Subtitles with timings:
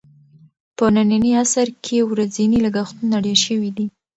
[0.77, 3.85] په ننني عصر کې ورځني لګښتونه ډېر شوي دي.